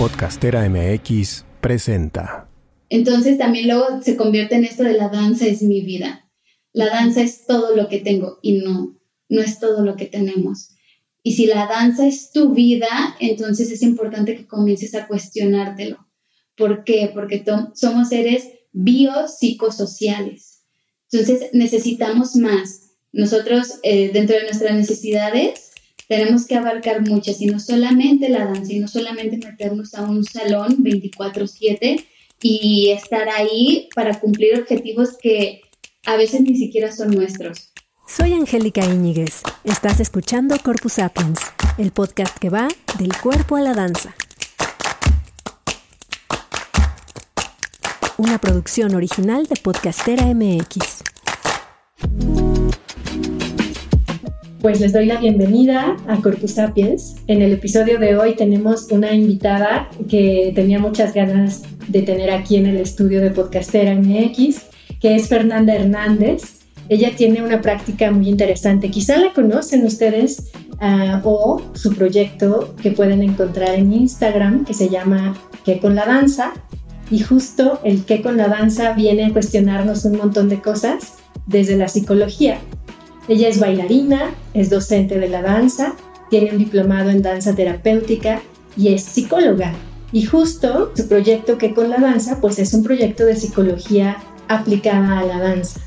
[0.00, 2.48] Podcastera MX presenta.
[2.88, 6.26] Entonces también luego se convierte en esto de la danza es mi vida.
[6.72, 10.70] La danza es todo lo que tengo y no, no es todo lo que tenemos.
[11.22, 16.08] Y si la danza es tu vida, entonces es importante que comiences a cuestionártelo.
[16.56, 17.10] ¿Por qué?
[17.12, 17.44] Porque
[17.74, 20.62] somos seres biopsicosociales.
[21.12, 22.92] Entonces necesitamos más.
[23.12, 25.69] Nosotros, eh, dentro de nuestras necesidades,
[26.10, 30.24] tenemos que abarcar muchas y no solamente la danza y no solamente meternos a un
[30.24, 32.04] salón 24/7
[32.42, 35.60] y estar ahí para cumplir objetivos que
[36.04, 37.70] a veces ni siquiera son nuestros.
[38.08, 39.42] Soy Angélica Íñiguez.
[39.62, 41.38] Estás escuchando Corpus Sapiens,
[41.78, 42.66] el podcast que va
[42.98, 44.12] del cuerpo a la danza.
[48.16, 51.04] Una producción original de Podcastera MX.
[54.60, 57.16] Pues les doy la bienvenida a Corpus Sapiens.
[57.28, 62.56] En el episodio de hoy tenemos una invitada que tenía muchas ganas de tener aquí
[62.56, 64.66] en el estudio de Podcastera MX,
[65.00, 66.60] que es Fernanda Hernández.
[66.90, 68.90] Ella tiene una práctica muy interesante.
[68.90, 70.50] Quizá la conocen ustedes
[70.82, 76.04] uh, o su proyecto que pueden encontrar en Instagram que se llama ¿Qué con la
[76.04, 76.52] danza?
[77.10, 78.92] Y justo el ¿Qué con la danza?
[78.92, 81.14] viene a cuestionarnos un montón de cosas
[81.46, 82.58] desde la psicología.
[83.28, 85.94] Ella es bailarina, es docente de la danza,
[86.30, 88.40] tiene un diplomado en danza terapéutica
[88.76, 89.72] y es psicóloga.
[90.12, 94.16] Y justo su proyecto que con la danza, pues es un proyecto de psicología
[94.48, 95.80] aplicada a la danza.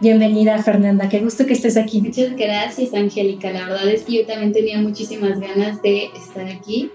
[0.00, 2.00] Bienvenida Fernanda, qué gusto que estés aquí.
[2.00, 6.90] Muchas gracias Angélica, la verdad es que yo también tenía muchísimas ganas de estar aquí.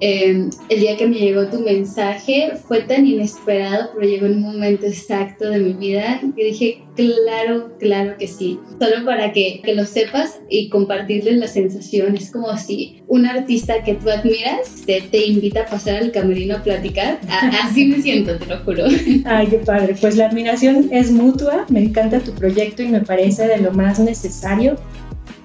[0.00, 4.52] Eh, el día que me llegó tu mensaje fue tan inesperado, pero llegó en un
[4.52, 8.58] momento exacto de mi vida que dije, claro, claro que sí.
[8.78, 12.14] Solo para que, que lo sepas y compartirles la sensación.
[12.16, 16.56] Es como si un artista que tú admiras te, te invita a pasar al camerino
[16.56, 17.18] a platicar.
[17.62, 18.84] así me siento, te lo juro.
[19.24, 19.96] Ay, qué padre.
[19.98, 21.64] Pues la admiración es mutua.
[21.70, 24.76] Me encanta tu proyecto y me parece de lo más necesario.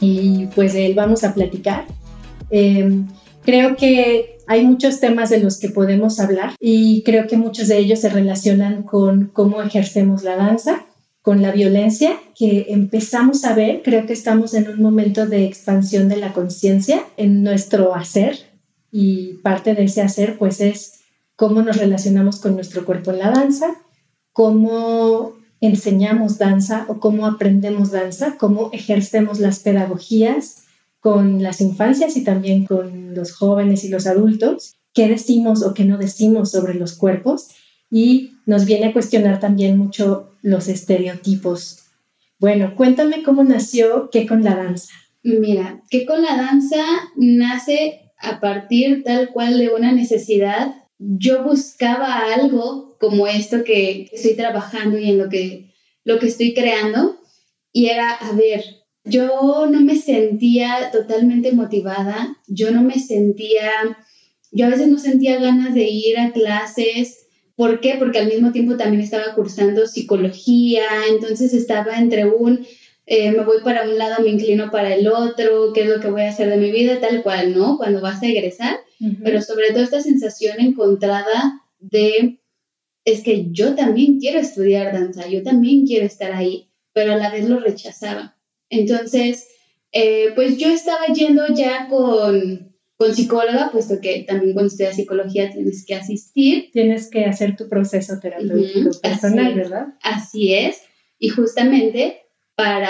[0.02, 1.86] Y pues de él vamos a platicar.
[2.50, 3.03] Eh,
[3.44, 7.78] creo que hay muchos temas de los que podemos hablar y creo que muchos de
[7.78, 10.86] ellos se relacionan con cómo ejercemos la danza,
[11.22, 13.82] con la violencia que empezamos a ver.
[13.82, 18.40] Creo que estamos en un momento de expansión de la conciencia en nuestro hacer
[18.92, 21.00] y parte de ese hacer pues es
[21.38, 23.68] cómo nos relacionamos con nuestro cuerpo en la danza,
[24.34, 25.32] cómo
[25.62, 30.64] enseñamos danza o cómo aprendemos danza, cómo ejercemos las pedagogías
[31.02, 35.84] con las infancias y también con los jóvenes y los adultos, qué decimos o qué
[35.84, 37.50] no decimos sobre los cuerpos
[37.90, 41.80] y nos viene a cuestionar también mucho los estereotipos.
[42.40, 44.94] Bueno, cuéntame cómo nació ¿Qué con la danza?
[45.24, 46.84] Mira, ¿Qué con la danza
[47.16, 50.76] nace a partir tal cual de una necesidad.
[51.00, 55.74] Yo buscaba algo como esto que estoy trabajando y en lo que,
[56.04, 57.20] lo que estoy creando
[57.74, 58.64] y era, a ver,
[59.04, 63.72] yo no me sentía totalmente motivada, yo no me sentía,
[64.52, 67.28] yo a veces no sentía ganas de ir a clases.
[67.56, 67.96] ¿Por qué?
[67.98, 72.66] Porque al mismo tiempo también estaba cursando psicología, entonces estaba entre un,
[73.06, 76.10] eh, me voy para un lado, me inclino para el otro, qué es lo que
[76.10, 77.78] voy a hacer de mi vida, tal cual, ¿no?
[77.78, 78.78] Cuando vas a egresar,
[79.24, 82.40] pero sobre todo esta sensación encontrada de,
[83.04, 87.32] es que yo también quiero estudiar danza, yo también quiero estar ahí, pero a la
[87.32, 88.38] vez lo rechazaba.
[88.72, 89.48] Entonces,
[89.92, 95.52] eh, pues yo estaba yendo ya con, con psicóloga, puesto que también cuando estudias psicología
[95.52, 96.72] tienes que asistir.
[96.72, 99.88] Tienes que hacer tu proceso terapéutico personal, ¿verdad?
[100.02, 100.82] Así es.
[101.20, 102.22] Y justamente
[102.56, 102.90] para,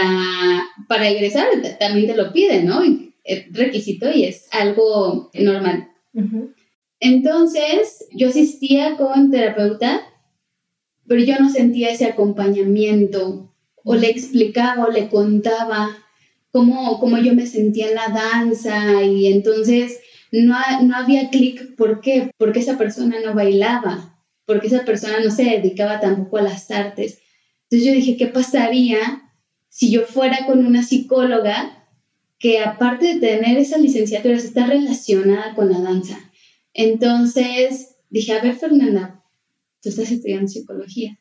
[0.88, 1.48] para egresar
[1.80, 2.82] también te lo piden, ¿no?
[3.24, 5.90] Es requisito y es algo normal.
[7.00, 10.02] Entonces, yo asistía con terapeuta,
[11.08, 13.51] pero yo no sentía ese acompañamiento
[13.84, 15.90] o le explicaba o le contaba
[16.52, 20.00] cómo, cómo yo me sentía en la danza y entonces
[20.32, 21.76] no, no había clic.
[21.76, 22.32] ¿Por qué?
[22.38, 27.20] Porque esa persona no bailaba, porque esa persona no se dedicaba tampoco a las artes.
[27.64, 29.00] Entonces yo dije, ¿qué pasaría
[29.70, 31.88] si yo fuera con una psicóloga
[32.38, 36.20] que aparte de tener esa licenciatura está relacionada con la danza?
[36.74, 39.24] Entonces dije, a ver Fernanda,
[39.82, 41.21] tú estás estudiando psicología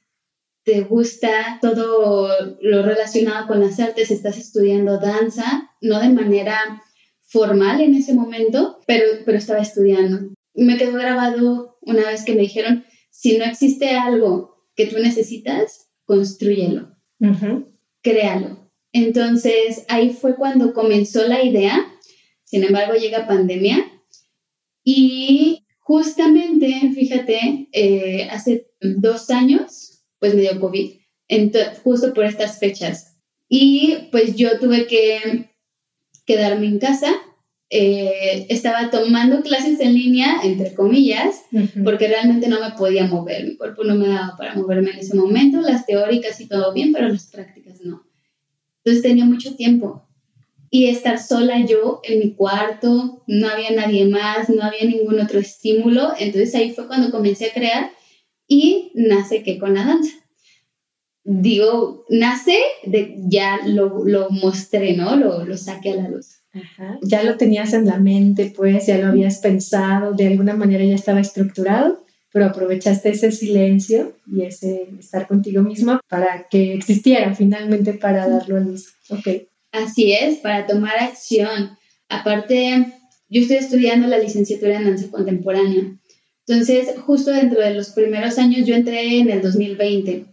[0.71, 2.29] te gusta todo
[2.61, 6.81] lo relacionado con las artes, estás estudiando danza, no de manera
[7.23, 10.33] formal en ese momento, pero, pero estaba estudiando.
[10.55, 15.91] Me quedó grabado una vez que me dijeron, si no existe algo que tú necesitas,
[16.05, 16.97] construyelo,
[18.01, 18.71] créalo.
[18.93, 21.85] Entonces ahí fue cuando comenzó la idea,
[22.45, 23.91] sin embargo llega pandemia
[24.85, 29.90] y Justamente, fíjate, eh, hace dos años,
[30.21, 30.93] pues me dio COVID,
[31.83, 33.17] justo por estas fechas.
[33.49, 35.51] Y pues yo tuve que
[36.25, 37.13] quedarme en casa.
[37.71, 41.43] Eh, estaba tomando clases en línea, entre comillas,
[41.85, 45.17] porque realmente no me podía mover, mi cuerpo no me daba para moverme en ese
[45.17, 48.05] momento, las teóricas y todo bien, pero las prácticas no.
[48.79, 50.05] Entonces tenía mucho tiempo
[50.69, 55.39] y estar sola yo en mi cuarto, no había nadie más, no había ningún otro
[55.39, 57.91] estímulo, entonces ahí fue cuando comencé a crear
[58.50, 60.12] y nace que con la danza.
[61.23, 65.14] Digo, nace, de, ya lo, lo mostré, ¿no?
[65.14, 66.43] Lo, lo saqué a la luz.
[66.52, 66.99] Ajá.
[67.02, 70.97] Ya lo tenías en la mente, pues, ya lo habías pensado, de alguna manera ya
[70.97, 77.93] estaba estructurado, pero aprovechaste ese silencio y ese estar contigo mismo para que existiera finalmente
[77.94, 78.94] para darlo a luz.
[79.11, 79.47] Ok.
[79.70, 81.79] Así es, para tomar acción.
[82.08, 82.87] Aparte,
[83.29, 86.00] yo estoy estudiando la licenciatura en danza contemporánea.
[86.50, 90.26] Entonces, justo dentro de los primeros años, yo entré en el 2020.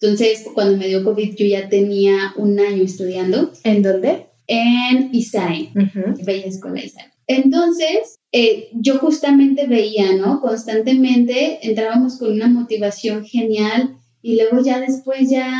[0.00, 3.52] Entonces, cuando me dio COVID, yo ya tenía un año estudiando.
[3.64, 4.28] ¿En dónde?
[4.46, 5.70] En ISAI,
[6.24, 7.04] Bella Escuela ISAI.
[7.26, 10.40] Entonces, eh, yo justamente veía, ¿no?
[10.40, 15.52] Constantemente entrábamos con una motivación genial y luego ya después ya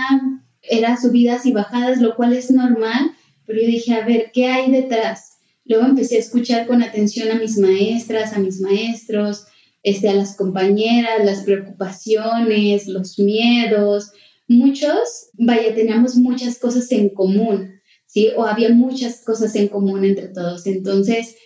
[0.62, 3.12] era subidas y bajadas, lo cual es normal,
[3.44, 5.37] pero yo dije, a ver, ¿qué hay detrás?
[5.66, 9.44] Luego empecé a escuchar con atención a mis maestras, a mis maestros,
[9.83, 14.13] este, a las compañeras, las preocupaciones, los miedos.
[14.49, 18.31] Muchos, vaya, teníamos muchas cosas en común, ¿sí?
[18.37, 20.67] O había muchas cosas en común entre todos.
[20.67, 21.37] Entonces,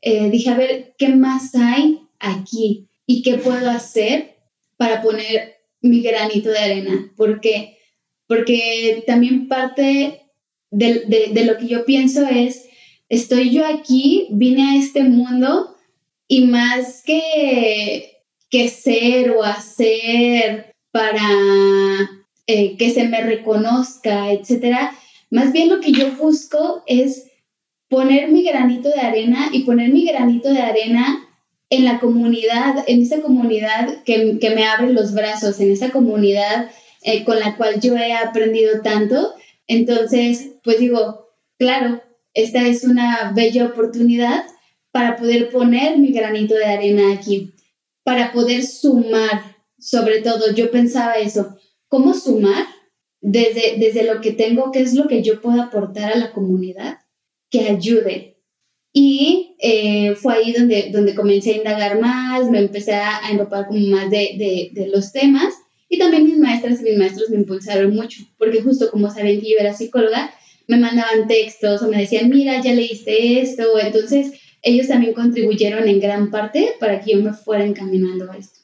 [0.00, 2.88] eh, dije, a ver, ¿qué más hay aquí?
[3.06, 4.36] ¿Y qué puedo hacer
[4.76, 7.12] para poner mi granito de arena?
[7.16, 7.78] Porque,
[8.26, 10.22] porque también parte
[10.72, 12.68] de, lo que yo pienso es,
[13.08, 15.71] estoy yo aquí, vine a este mundo
[16.32, 21.28] y más que, que ser o hacer para
[22.46, 24.96] eh, que se me reconozca, etcétera,
[25.30, 27.30] más bien lo que yo busco es
[27.90, 31.22] poner mi granito de arena y poner mi granito de arena
[31.68, 36.70] en la comunidad, en esa comunidad que, me abre los brazos, en esa comunidad
[37.02, 39.34] eh, con la cual yo he aprendido tanto.
[39.66, 42.02] Entonces, pues digo, claro,
[42.32, 44.46] esta es una bella oportunidad
[44.92, 47.54] para poder poner mi granito de arena aquí,
[48.04, 51.56] para poder sumar, sobre todo, yo pensaba eso,
[51.88, 52.66] ¿cómo sumar
[53.20, 56.98] desde, desde lo que tengo, qué es lo que yo puedo aportar a la comunidad
[57.50, 58.36] que ayude?
[58.92, 63.80] Y eh, fue ahí donde, donde comencé a indagar más, me empecé a, empapar como
[63.86, 65.54] más de, de, de los temas
[65.88, 69.50] y también mis maestras y mis maestros me impulsaron mucho, porque justo como saben que
[69.50, 70.34] yo era psicóloga,
[70.66, 73.78] me mandaban textos o me decían, mira, ya leíste esto.
[73.78, 78.60] Entonces, ellos también contribuyeron en gran parte para que yo me fuera encaminando a esto.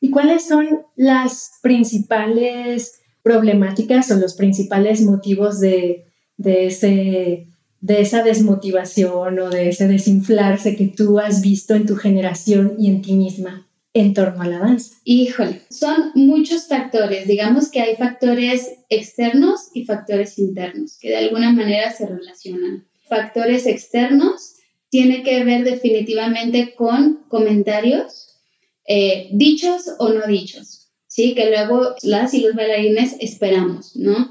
[0.00, 6.04] ¿Y cuáles son las principales problemáticas o los principales motivos de,
[6.36, 7.46] de, ese,
[7.80, 12.88] de esa desmotivación o de ese desinflarse que tú has visto en tu generación y
[12.88, 13.66] en ti misma?
[13.96, 14.96] en torno a la danza?
[15.04, 17.28] Híjole, son muchos factores.
[17.28, 22.84] Digamos que hay factores externos y factores internos que de alguna manera se relacionan.
[23.08, 24.53] Factores externos
[24.94, 28.38] tiene que ver definitivamente con comentarios
[28.86, 31.34] eh, dichos o no dichos, ¿sí?
[31.34, 34.30] Que luego las y los bailarines esperamos, ¿no?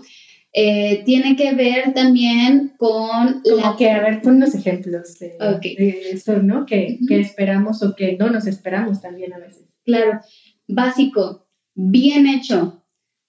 [0.54, 3.42] Eh, tiene que ver también con...
[3.42, 5.36] Como que, a ver, pon unos ejemplos de,
[6.14, 6.66] eso, ¿no?
[6.66, 9.66] Que, que, esperamos o que no nos esperamos también a veces.
[9.84, 10.22] Claro,
[10.70, 12.86] básico, bien hecho,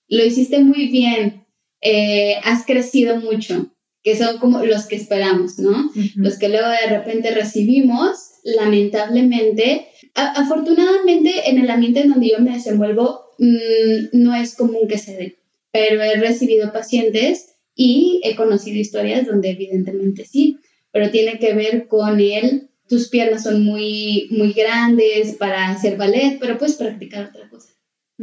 [0.06, 1.44] lo hiciste muy bien,
[1.80, 3.73] eh, has crecido mucho,
[4.04, 5.90] que son como los que esperamos, ¿no?
[6.14, 12.52] Los que luego de repente recibimos, lamentablemente, afortunadamente en el ambiente en donde yo me
[12.52, 15.36] desenvuelvo, mm, no es común que se dé
[15.74, 20.58] pero he recibido pacientes y he conocido historias donde evidentemente sí,
[20.92, 22.70] pero tiene que ver con él.
[22.88, 27.70] Tus piernas son muy, muy grandes para hacer ballet, pero puedes practicar otra cosa,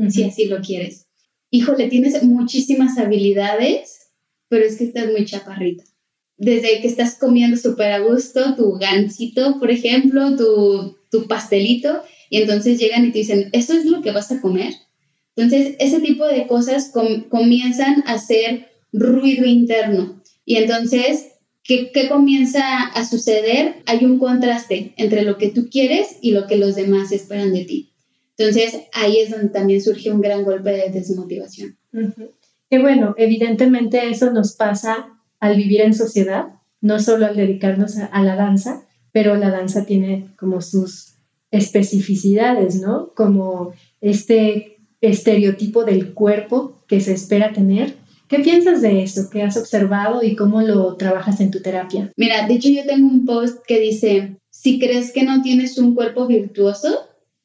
[0.08, 1.08] si así lo quieres.
[1.50, 4.00] Híjole, tienes muchísimas habilidades,
[4.51, 5.86] pero es que estás muy chaparrita.
[6.38, 12.41] Desde que estás comiendo súper a gusto, tu gansito, por ejemplo, tu, tu pastelito, y
[12.41, 14.74] entonces llegan y te dicen, ¿eso es lo que vas a comer?
[15.38, 16.91] Entonces, ese tipo de cosas
[17.29, 20.22] comienzan a hacer ruido interno.
[20.43, 21.27] Y entonces,
[21.63, 23.75] ¿qué, comienza a suceder?
[23.86, 27.63] Hay un contraste entre lo que tú quieres y lo que los demás esperan de
[27.63, 27.93] ti.
[28.38, 31.77] Entonces, ahí es donde también surge un gran golpe de desmotivación.
[32.72, 38.24] Que bueno, evidentemente eso nos pasa al vivir en sociedad, no solo al dedicarnos a,
[38.24, 41.16] la danza, pero la danza tiene como sus
[41.51, 43.12] especificidades, ¿no?
[43.13, 47.98] Como este estereotipo del cuerpo que se espera tener.
[48.30, 49.30] ¿Qué piensas de esto?
[49.30, 52.10] ¿Qué has observado y cómo lo trabajas en tu terapia?
[52.16, 55.94] Mira, de hecho yo tengo un post que dice, si crees que no tienes un
[55.94, 57.01] cuerpo virtuoso,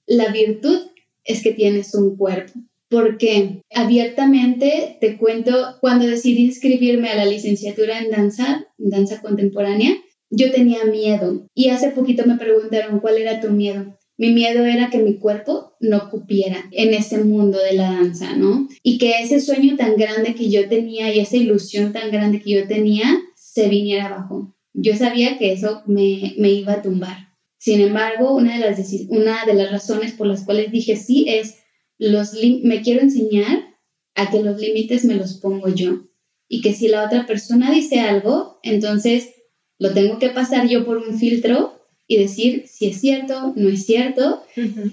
[0.06, 0.82] la virtud
[1.24, 2.52] es que tienes un cuerpo.
[2.88, 9.96] Porque abiertamente te cuento, cuando decidí inscribirme a la licenciatura en danza, danza contemporánea,
[10.30, 13.96] yo tenía miedo y hace poquito me preguntaron cuál era tu miedo.
[14.18, 18.66] Mi miedo era que mi cuerpo no cupiera en ese mundo de la danza, ¿no?
[18.82, 22.50] Y que ese sueño tan grande que yo tenía y esa ilusión tan grande que
[22.50, 24.54] yo tenía se viniera abajo.
[24.72, 27.26] Yo sabía que eso me, me iba a tumbar.
[27.58, 28.78] Sin embargo, una de, las,
[29.08, 31.56] una de las razones por las cuales dije sí es,
[31.98, 33.74] los me quiero enseñar
[34.14, 36.08] a que los límites me los pongo yo.
[36.48, 39.30] Y que si la otra persona dice algo, entonces
[39.78, 41.76] lo tengo que pasar yo por un filtro
[42.08, 44.42] y decir si es cierto, no es cierto.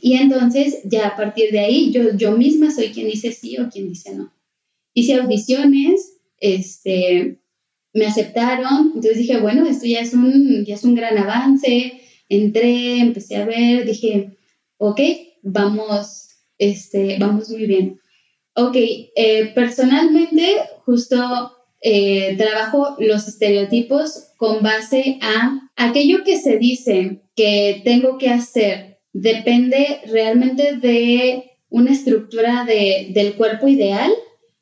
[0.01, 3.69] Y entonces ya a partir de ahí yo, yo misma soy quien dice sí o
[3.69, 4.33] quien dice no.
[4.93, 7.39] Hice audiciones, este,
[7.93, 12.01] me aceptaron, entonces dije, bueno, esto ya es un, ya es un gran avance.
[12.29, 14.38] Entré, empecé a ver, dije,
[14.77, 15.00] ok,
[15.43, 16.29] vamos,
[16.70, 18.00] este, vamos muy bien.
[18.55, 21.17] Ok, eh, personalmente justo
[21.82, 29.00] eh, trabajo los estereotipos con base a aquello que se dice que tengo que hacer.
[29.12, 34.12] Depende realmente de una estructura de, del cuerpo ideal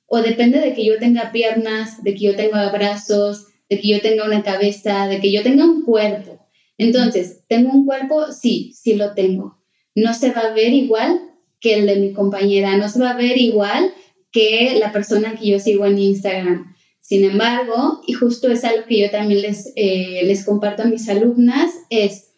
[0.08, 4.01] o depende de que yo tenga piernas, de que yo tenga brazos, de que yo
[4.01, 6.46] tenga una cabeza, de que yo tenga un cuerpo.
[6.77, 8.31] Entonces, ¿tengo un cuerpo?
[8.31, 9.58] Sí, sí lo tengo.
[9.96, 11.31] No se va a ver igual
[11.62, 13.94] que el de mi compañera, no se va a ver igual
[14.32, 16.75] que la persona que yo sigo en Instagram.
[17.00, 21.08] Sin embargo, y justo es algo que yo también les, eh, les comparto a mis
[21.08, 22.32] alumnas, es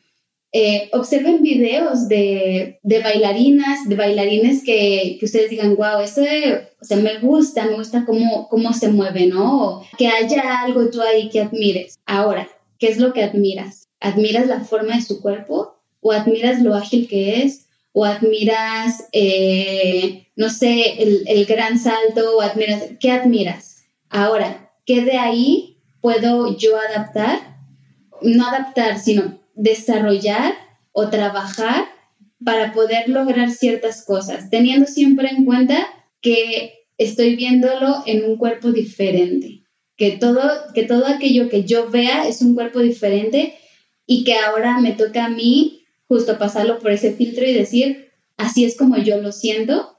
[0.55, 6.85] eh, observen videos de, de, bailarinas, de bailarines que, que ustedes digan, wow, eso o
[6.85, 9.81] sea, me gusta, me gusta cómo, cómo se mueve, ¿no?
[9.97, 11.97] que haya algo tú ahí que admires.
[12.05, 13.89] Ahora, ¿qué es lo que admiras?
[13.99, 15.73] ¿Admiras la forma de su cuerpo?
[16.01, 17.67] ¿O admiras lo ágil que es?
[17.93, 22.37] ¿O admiras, eh, no sé, el, el gran salto?
[22.37, 23.85] ¿O admiras, qué admiras?
[24.09, 27.57] Ahora, ¿qué de ahí puedo yo adaptar?
[28.21, 30.53] No adaptar, sino desarrollar
[30.91, 31.85] o trabajar
[32.43, 35.87] para poder lograr ciertas cosas, teniendo siempre en cuenta
[36.21, 39.63] que estoy viéndolo en un cuerpo diferente,
[39.95, 40.41] que todo,
[40.73, 43.55] que todo aquello que yo vea es un cuerpo diferente
[44.05, 45.82] y que ahora me toca a mí
[46.13, 49.97] justo pasarlo por ese filtro y decir, así es como yo lo siento,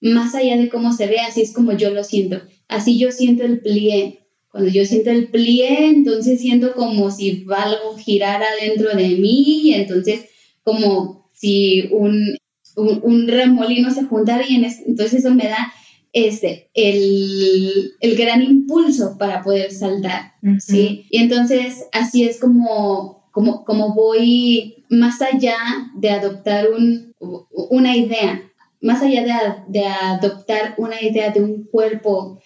[0.00, 2.40] más allá de cómo se ve, así es como yo lo siento.
[2.68, 4.20] Así yo siento el plié.
[4.48, 9.74] Cuando yo siento el plié, entonces siento como si algo girara dentro de mí y
[9.74, 10.26] entonces
[10.62, 12.38] como si un,
[12.76, 14.54] un, remolino se juntara y
[14.86, 15.72] entonces eso me da
[16.12, 21.06] este, el, el, gran impulso para poder saltar, ¿sí?
[21.10, 25.58] Y entonces así es como, como, como voy más allá
[25.94, 27.14] de adoptar un,
[27.52, 28.50] una idea,
[28.80, 32.40] más allá de, de adoptar una idea de un cuerpo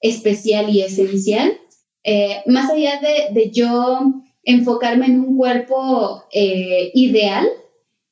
[0.00, 1.58] especial y esencial,
[2.04, 7.48] eh, más allá de, yo enfocarme en un cuerpo eh, ideal,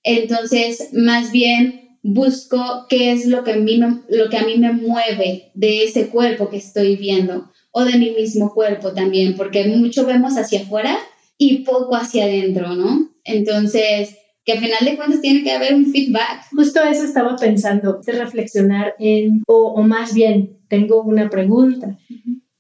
[0.03, 4.57] entonces más bien busco qué es lo que, a mí me, lo que a mí
[4.59, 9.69] me mueve de ese cuerpo que estoy viendo o de mi mismo cuerpo también, porque
[9.69, 10.99] mucho vemos hacia afuera
[11.39, 13.11] y poco hacia adentro, ¿no?
[13.25, 16.47] Entonces, que al final de cuentas tiene que haber un feedback.
[16.55, 21.99] Justo eso estaba pensando, de reflexionar en, o, o más bien, tengo una pregunta.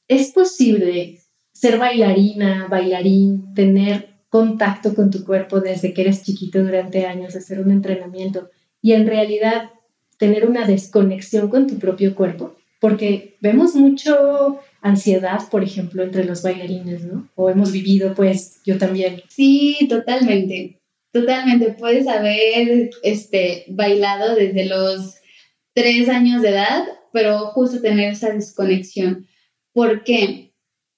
[0.08, 1.20] ¿Es posible
[1.52, 7.60] ser bailarina, bailarín, tener contacto con tu cuerpo desde que eres chiquito durante años, hacer
[7.60, 8.50] un entrenamiento
[8.82, 9.70] y en realidad
[10.18, 12.56] tener una desconexión con tu propio cuerpo?
[12.80, 17.30] Porque vemos mucho ansiedad, por ejemplo, entre los bailarines, ¿no?
[17.36, 19.22] O hemos vivido, pues, yo también.
[19.28, 20.78] Sí, totalmente.
[21.10, 25.14] Totalmente, puedes haber este, bailado desde los
[25.72, 29.26] tres años de edad, pero justo tener esa desconexión.
[29.72, 30.52] ¿Por qué?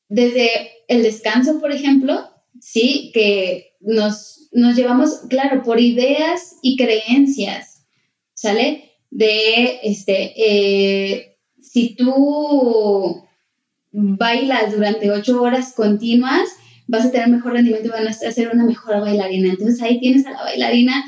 [0.08, 0.48] Desde
[0.88, 2.28] el descanso, por ejemplo,
[2.60, 7.86] sí, que nos, nos llevamos, claro, por ideas y creencias,
[8.34, 8.90] ¿sale?
[9.10, 13.25] De, este, eh, si tú
[13.92, 16.48] bailas durante ocho horas continuas,
[16.86, 19.50] vas a tener mejor rendimiento y vas a ser una mejor bailarina.
[19.50, 21.04] Entonces ahí tienes a la bailarina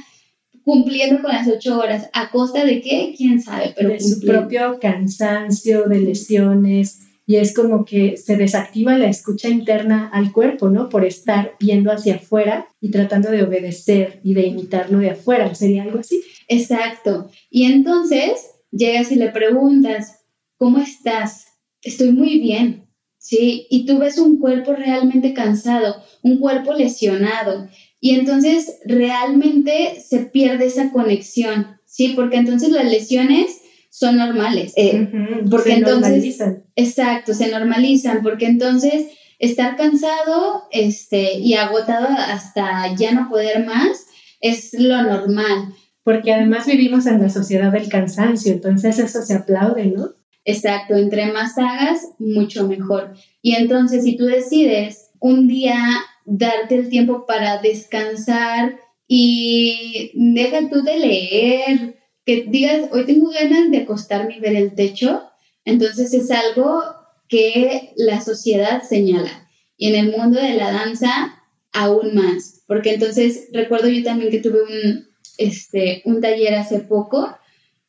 [0.65, 2.11] cumpliendo con las ocho horas.
[2.13, 3.15] ¿A costa de qué?
[3.17, 3.73] ¿Quién sabe?
[3.77, 9.51] Pero de su propio cansancio, de lesiones, y es como que se desactiva la escucha
[9.51, 10.89] interna al cuerpo, ¿no?
[10.89, 15.83] Por estar viendo hacia afuera y tratando de obedecer y de imitarlo de afuera, ¿sería
[15.83, 16.23] algo así?
[16.49, 17.31] Exacto.
[17.51, 20.25] Y entonces llegas y le preguntas,
[20.57, 21.48] ¿cómo estás?
[21.83, 23.67] Estoy muy bien, ¿sí?
[23.71, 27.69] Y tú ves un cuerpo realmente cansado, un cuerpo lesionado,
[28.01, 32.13] y entonces realmente se pierde esa conexión, ¿sí?
[32.15, 34.73] Porque entonces las lesiones son normales.
[34.77, 35.09] Eh,
[35.51, 36.65] porque se normalizan.
[36.77, 39.07] Exacto, se normalizan, porque entonces
[39.39, 44.07] estar cansado este, y agotado hasta ya no poder más
[44.41, 45.75] es lo normal.
[46.05, 50.18] Porque además vivimos en la sociedad del cansancio, entonces eso se aplaude, ¿no?
[50.45, 53.15] Exacto, entre más hagas, mucho mejor.
[53.43, 55.79] Y entonces si tú decides un día
[56.25, 63.71] darte el tiempo para descansar y deja tú de leer, que digas, hoy tengo ganas
[63.71, 65.23] de acostarme y ver el techo,
[65.65, 66.83] entonces es algo
[67.29, 69.49] que la sociedad señala.
[69.77, 71.43] Y en el mundo de la danza,
[71.73, 77.35] aún más, porque entonces recuerdo yo también que tuve un, este, un taller hace poco,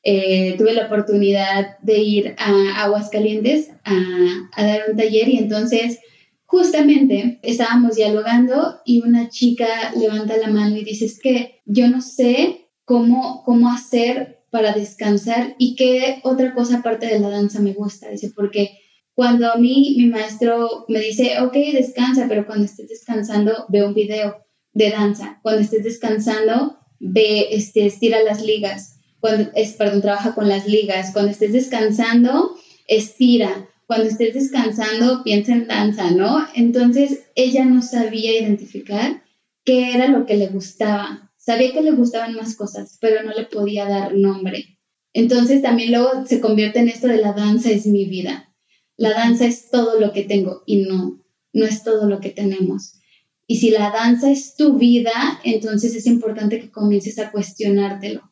[0.03, 5.99] eh, tuve la oportunidad de ir a Aguascalientes a, dar un taller y entonces
[6.45, 12.01] justamente estábamos dialogando y una chica levanta la mano y dice, es que yo no
[12.01, 17.73] sé cómo, cómo hacer para descansar y qué otra cosa aparte de la danza me
[17.73, 18.09] gusta.
[18.09, 18.79] Dice, porque
[19.13, 23.93] cuando a mí mi maestro me dice, ok, descansa, pero cuando estés descansando, ve un
[23.93, 25.39] video de danza.
[25.43, 28.98] Cuando estés descansando, ve, este, estira las ligas.
[29.19, 31.11] Cuando, es, perdón, trabaja con las ligas.
[31.13, 32.55] Cuando estés descansando,
[32.87, 33.69] estira.
[33.87, 36.45] Cuando estés descansando, piensa en danza, ¿no?
[36.55, 39.23] Entonces, ella no sabía identificar
[39.65, 43.45] qué era lo que le gustaba Sabía que le gustaban más cosas, pero no le
[43.45, 44.77] podía dar nombre.
[45.13, 48.53] Entonces también luego se convierte en esto de la danza es mi vida.
[48.97, 51.23] La danza es todo lo que tengo y no,
[51.53, 52.99] no es todo lo que tenemos.
[53.47, 58.28] Y si la danza es tu vida, entonces es importante que comiences a cuestionártelo.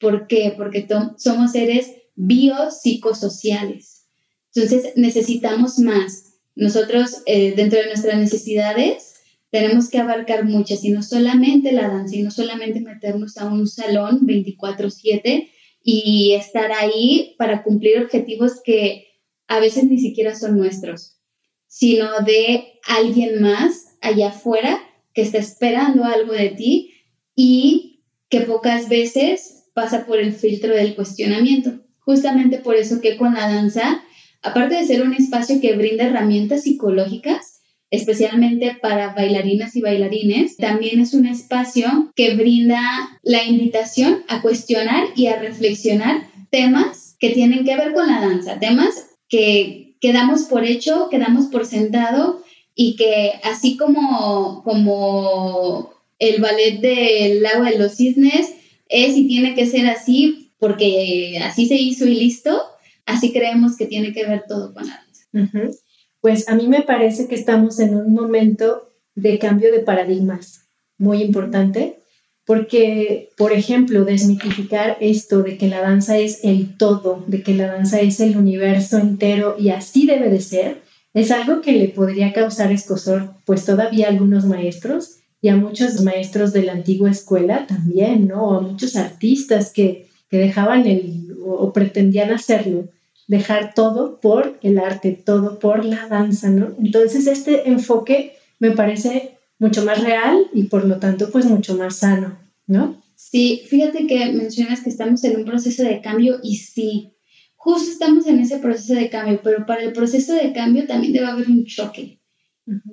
[0.00, 0.54] ¿Por qué?
[0.56, 4.06] Porque somos seres biopsicosociales.
[4.54, 6.34] Entonces necesitamos más.
[6.54, 9.14] Nosotros, eh, dentro de nuestras necesidades,
[9.50, 13.66] tenemos que abarcar muchas y no solamente la danza y no solamente meternos a un
[13.66, 15.50] salón 24/7
[15.82, 19.06] y estar ahí para cumplir objetivos que
[19.46, 21.18] a veces ni siquiera son nuestros,
[21.66, 24.78] sino de alguien más allá afuera
[25.14, 26.94] que está esperando algo de ti
[27.34, 31.70] y que pocas veces pasa por el filtro del cuestionamiento.
[32.00, 34.02] Justamente por eso que con la danza,
[34.42, 41.00] aparte de ser un espacio que brinda herramientas psicológicas, especialmente para bailarinas y bailarines, también
[41.00, 42.80] es un espacio que brinda
[43.22, 48.58] la invitación a cuestionar y a reflexionar temas que tienen que ver con la danza,
[48.58, 52.42] temas que quedamos por hecho, quedamos por sentado
[52.74, 58.54] y que así como, como el ballet del lago de los cisnes
[58.88, 62.60] es y tiene que ser así porque así se hizo y listo,
[63.06, 65.78] así creemos que tiene que ver todo con la danza
[66.20, 71.22] pues a mí me parece que estamos en un momento de cambio de paradigmas muy
[71.22, 71.98] importante,
[72.44, 77.66] porque, por ejemplo, desmitificar esto de que la danza es el todo, de que la
[77.66, 82.32] danza es el universo entero y así debe de ser, es algo que le podría
[82.32, 88.28] causar escosor, pues todavía algunos maestros y a muchos maestros de la antigua escuela también,
[88.28, 88.54] ¿no?
[88.54, 92.88] a muchos artistas que, que dejaban el o pretendían hacerlo
[93.28, 96.74] dejar todo por el arte, todo por la danza, ¿no?
[96.82, 101.98] Entonces este enfoque me parece mucho más real y por lo tanto pues mucho más
[101.98, 103.00] sano, ¿no?
[103.14, 107.12] Sí, fíjate que mencionas que estamos en un proceso de cambio y sí,
[107.54, 111.26] justo estamos en ese proceso de cambio, pero para el proceso de cambio también debe
[111.26, 112.20] haber un choque.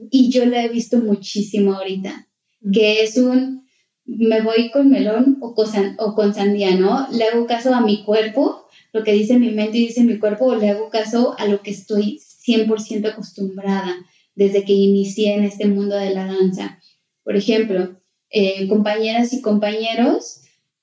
[0.09, 2.27] Y yo lo he visto muchísimo ahorita,
[2.71, 3.65] que es un,
[4.05, 7.07] me voy con melón o con, sandía, ¿no?
[7.11, 10.45] Le hago caso a mi cuerpo lo que dice mi mente y dice mi cuerpo
[10.45, 13.93] o le hago caso a lo que estoy 100% acostumbrada
[14.35, 16.79] desde que inicié en este mundo de la danza.
[17.23, 17.99] Por ejemplo,
[18.29, 20.41] eh, compañeras y compañeros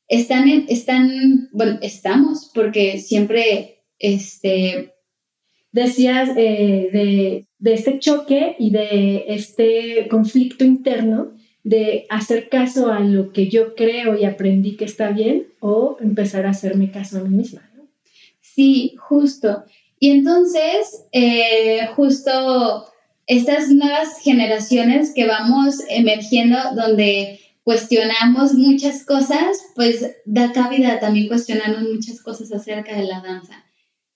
[0.08, 4.90] están, están, bueno, estamos, porque siempre, este...
[5.74, 11.32] Decías eh, de, de este choque y de este conflicto interno
[11.64, 16.46] de hacer caso a lo que yo creo y aprendí que está bien o empezar
[16.46, 17.68] a hacerme caso a mí misma.
[18.40, 19.64] Sí, justo.
[19.98, 22.92] Y entonces, eh, justo
[23.26, 31.88] estas nuevas generaciones que vamos emergiendo, donde cuestionamos muchas cosas, pues da cabida también cuestionarnos
[31.88, 33.64] muchas cosas acerca de la danza.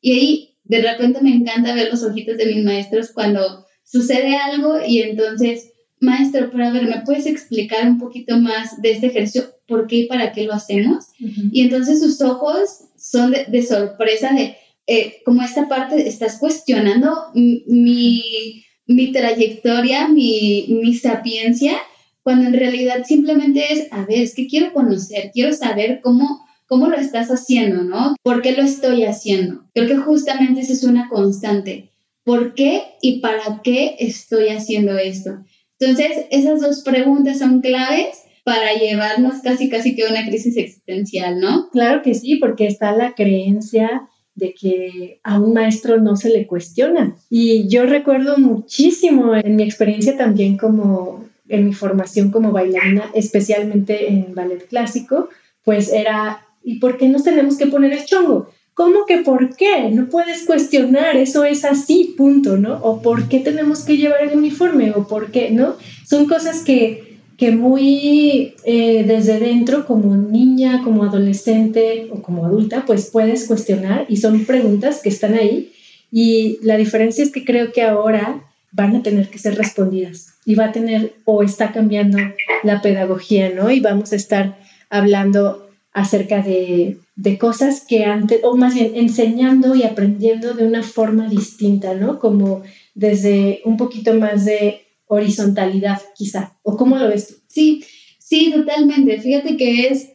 [0.00, 4.78] Y ahí de repente me encanta ver los ojitos de mis maestros cuando sucede algo
[4.84, 9.44] y entonces, maestro, pero a ver, ¿me puedes explicar un poquito más de este ejercicio?
[9.66, 11.06] ¿Por qué y para qué lo hacemos?
[11.18, 14.56] Y entonces sus ojos son de, sorpresa de,
[14.86, 21.76] eh, como esta parte, estás cuestionando mi, mi trayectoria, mi, mi sapiencia,
[22.22, 26.88] cuando en realidad simplemente es, a ver, es que quiero conocer, quiero saber cómo cómo
[26.88, 28.16] lo estás haciendo, ¿no?
[28.22, 29.64] ¿Por qué lo estoy haciendo?
[29.74, 31.90] Creo que justamente esa es una constante.
[32.24, 35.44] ¿Por qué y para qué estoy haciendo esto?
[35.78, 41.40] Entonces, esas dos preguntas son claves para llevarnos casi, casi que a una crisis existencial,
[41.40, 41.68] ¿no?
[41.70, 46.46] Claro que sí, porque está la creencia de que a un maestro no se le
[46.46, 47.16] cuestiona.
[47.30, 54.08] Y yo recuerdo muchísimo en mi experiencia también como en mi formación como bailarina, especialmente
[54.08, 55.28] en ballet clásico,
[55.64, 58.50] pues era ¿Y por qué nos tenemos que poner el chongo?
[58.76, 59.88] ¿Cómo que por qué?
[59.90, 62.74] No puedes cuestionar, eso es así, punto, ¿no?
[62.82, 65.76] O por qué tenemos que llevar el uniforme, o por qué, ¿no?
[66.06, 72.84] Son cosas que, que muy eh, desde dentro, como niña, como adolescente o como adulta,
[72.84, 75.72] pues puedes cuestionar y son preguntas que están ahí.
[76.12, 80.54] Y la diferencia es que creo que ahora van a tener que ser respondidas y
[80.54, 82.18] va a tener o está cambiando
[82.62, 83.70] la pedagogía, ¿no?
[83.70, 84.58] Y vamos a estar
[84.90, 85.65] hablando
[85.96, 86.98] acerca de,
[87.40, 92.18] cosas que antes, o más bien enseñando y aprendiendo de una forma distinta, ¿no?
[92.18, 92.62] Como
[92.94, 96.58] desde un poquito más de horizontalidad, quizá.
[96.62, 97.34] ¿O cómo lo ves tú?
[97.48, 97.82] Sí,
[98.18, 99.18] sí, totalmente.
[99.22, 100.10] Fíjate que es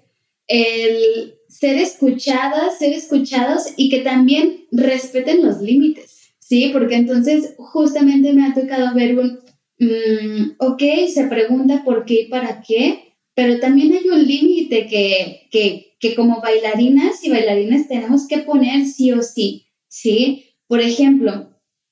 [0.48, 6.70] el ser escuchadas, ser escuchados y que también respeten los límites, ¿sí?
[6.72, 9.40] Porque entonces justamente me ha tocado ver un,
[9.80, 13.11] mm, ok, se pregunta por qué y para qué,
[13.42, 18.86] pero también hay un límite que, que, que, como bailarinas y bailarines tenemos que poner
[18.86, 20.54] sí o sí, ¿sí?
[20.68, 21.50] Por ejemplo,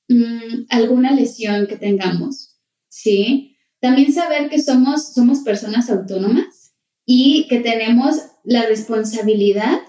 [0.08, 3.56] mm, alguna lesión que tengamos, ¿sí?
[3.80, 9.80] También saber que somos, somos personas autónomas y que tenemos la responsabilidad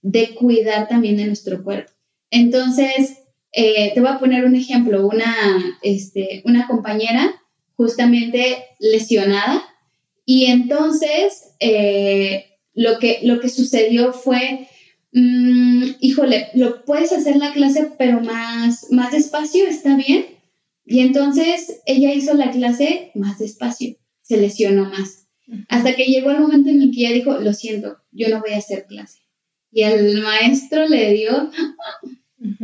[0.00, 1.92] de cuidar también de nuestro cuerpo.
[2.30, 3.18] Entonces,
[3.52, 5.36] eh, te voy a poner un ejemplo, una,
[5.82, 7.38] este, una compañera
[7.76, 9.62] justamente lesionada,
[10.24, 14.68] y entonces, eh, lo, que, lo que sucedió fue,
[15.12, 20.26] mm, híjole, lo puedes hacer la clase, pero más, más despacio, ¿está bien?
[20.84, 25.26] Y entonces ella hizo la clase más despacio, se lesionó más.
[25.68, 28.52] Hasta que llegó el momento en el que ella dijo, lo siento, yo no voy
[28.52, 29.18] a hacer clase.
[29.70, 31.50] Y el maestro le dio,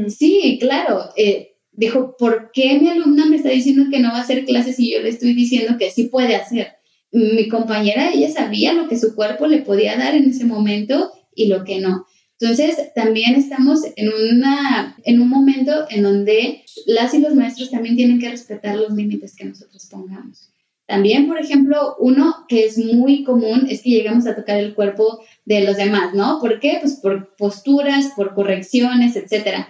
[0.09, 4.23] sí, claro, eh, dijo, ¿por qué mi alumna me está diciendo que no va a
[4.23, 6.78] hacer clases y yo le estoy diciendo que sí puede hacer?
[7.12, 11.47] Mi compañera, ella sabía lo que su cuerpo le podía dar en ese momento y
[11.47, 12.07] lo que no.
[12.40, 17.97] Entonces, también estamos en, una, en un momento en donde las y los maestros también
[17.97, 20.51] tienen que respetar los límites que nosotros pongamos.
[20.87, 25.21] También, por ejemplo, uno que es muy común es que llegamos a tocar el cuerpo
[25.44, 26.38] de los demás, ¿no?
[26.40, 26.79] ¿Por qué?
[26.81, 29.68] Pues por posturas, por correcciones, etcétera.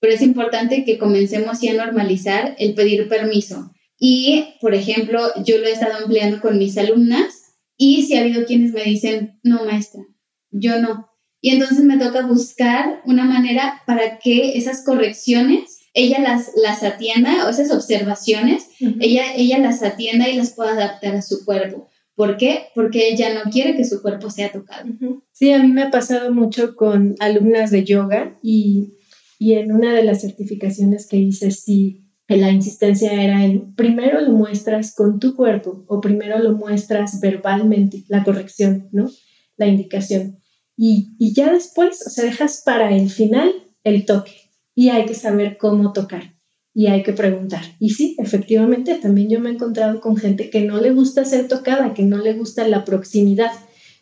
[0.00, 3.72] Pero es importante que comencemos ya a normalizar el pedir permiso.
[3.98, 8.44] Y, por ejemplo, yo lo he estado empleando con mis alumnas y si ha habido
[8.44, 10.02] quienes me dicen, no, maestra,
[10.50, 11.08] yo no.
[11.40, 17.46] Y entonces me toca buscar una manera para que esas correcciones, ella las, las atienda,
[17.46, 18.68] o esas observaciones,
[19.00, 21.88] ella, ella las atienda y las pueda adaptar a su cuerpo.
[22.14, 22.66] ¿Por qué?
[22.74, 24.90] Porque ella no quiere que su cuerpo sea tocado.
[25.32, 28.94] Sí, a mí me ha pasado mucho con alumnas de yoga y,
[29.38, 34.32] y en una de las certificaciones que hice, sí, la insistencia era en primero lo
[34.32, 39.10] muestras con tu cuerpo o primero lo muestras verbalmente, la corrección, ¿no?
[39.56, 40.38] La indicación.
[40.76, 43.50] Y, y ya después, o sea, dejas para el final
[43.82, 46.34] el toque y hay que saber cómo tocar
[46.74, 47.62] y hay que preguntar.
[47.80, 51.48] Y sí, efectivamente, también yo me he encontrado con gente que no le gusta ser
[51.48, 53.50] tocada, que no le gusta la proximidad.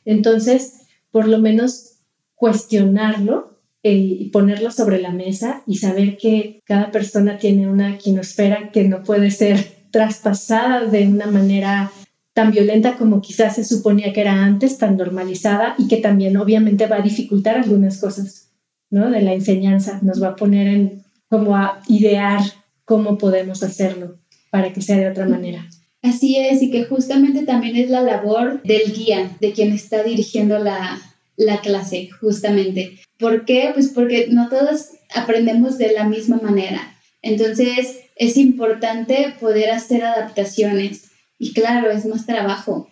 [0.04, 2.00] Entonces, por lo menos
[2.34, 3.55] cuestionarlo
[3.92, 9.02] y ponerlo sobre la mesa y saber que cada persona tiene una quinosfera que no
[9.02, 9.58] puede ser
[9.90, 11.90] traspasada de una manera
[12.34, 16.86] tan violenta como quizás se suponía que era antes, tan normalizada y que también obviamente
[16.86, 18.52] va a dificultar algunas cosas,
[18.90, 19.10] ¿no?
[19.10, 22.40] De la enseñanza, nos va a poner en como a idear
[22.84, 24.18] cómo podemos hacerlo
[24.50, 25.66] para que sea de otra manera.
[26.02, 30.58] Así es, y que justamente también es la labor del guía, de quien está dirigiendo
[30.58, 31.00] la,
[31.36, 33.00] la clase, justamente.
[33.18, 33.70] ¿Por qué?
[33.74, 36.96] Pues porque no todos aprendemos de la misma manera.
[37.22, 41.10] Entonces, es importante poder hacer adaptaciones.
[41.38, 42.90] Y claro, es más trabajo.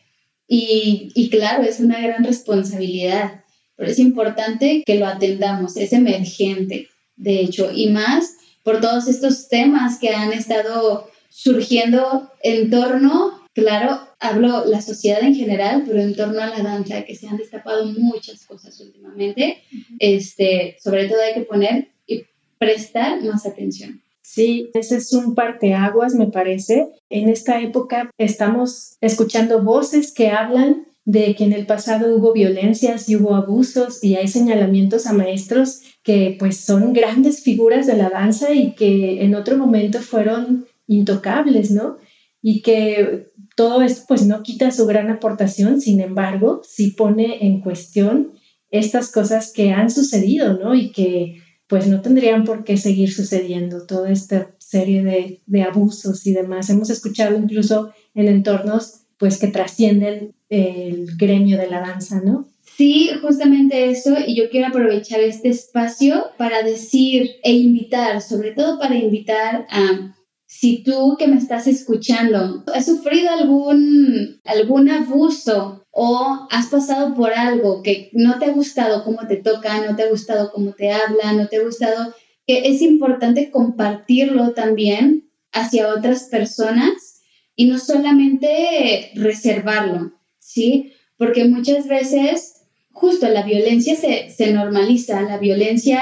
[0.48, 3.44] Y, y claro, es una gran responsabilidad.
[3.76, 6.88] Pero es importante que lo atendamos, es emergente.
[7.16, 14.00] de hecho, y más por todos estos temas que han estado surgiendo en torno, claro,
[14.20, 17.86] hablo la sociedad en general, pero en torno a la danza, que se han destapado
[17.86, 19.62] muchas cosas últimamente,
[19.98, 22.24] este, sobre todo hay que poner y
[22.58, 24.02] prestar más atención.
[24.22, 26.88] Sí, ese es un parteaguas, me parece.
[27.10, 33.08] En esta época estamos escuchando voces que hablan de que en el pasado hubo violencias
[33.08, 38.08] y hubo abusos y hay señalamientos a maestros que pues son grandes figuras de la
[38.08, 41.98] danza y que en otro momento fueron intocables, ¿no?
[42.40, 47.60] Y que todo esto pues no quita su gran aportación, sin embargo, sí pone en
[47.60, 48.32] cuestión
[48.70, 50.74] estas cosas que han sucedido, ¿no?
[50.74, 56.26] Y que pues no tendrían por qué seguir sucediendo, toda esta serie de, de abusos
[56.26, 56.68] y demás.
[56.70, 62.48] Hemos escuchado incluso en entornos pues que trascienden el gremio de la danza, ¿no?
[62.76, 68.80] Sí, justamente eso, y yo quiero aprovechar este espacio para decir e invitar, sobre todo
[68.80, 70.14] para invitar a
[70.60, 77.32] si tú que me estás escuchando has sufrido algún, algún abuso o has pasado por
[77.32, 80.92] algo que no te ha gustado cómo te toca, no te ha gustado cómo te
[80.92, 82.14] habla, no te ha gustado,
[82.46, 87.20] que es importante compartirlo también hacia otras personas
[87.56, 90.92] y no solamente reservarlo, ¿sí?
[91.16, 96.00] Porque muchas veces justo la violencia se, se normaliza, la violencia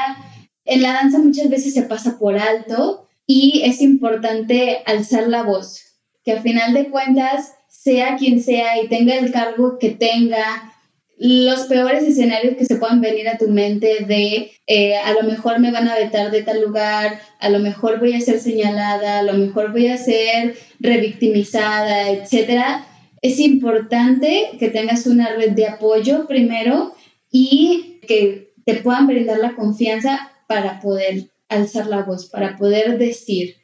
[0.66, 5.80] en la danza muchas veces se pasa por alto y es importante alzar la voz,
[6.24, 10.72] que al final de cuentas, sea quien sea y tenga el cargo que tenga,
[11.18, 15.60] los peores escenarios que se puedan venir a tu mente de eh, a lo mejor
[15.60, 19.22] me van a vetar de tal lugar, a lo mejor voy a ser señalada, a
[19.22, 22.86] lo mejor voy a ser revictimizada, etcétera.
[23.20, 26.94] Es importante que tengas una red de apoyo primero
[27.30, 33.56] y que te puedan brindar la confianza para poder alzar la voz, para poder decir,